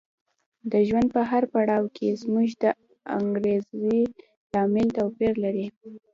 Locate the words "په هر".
1.15-1.43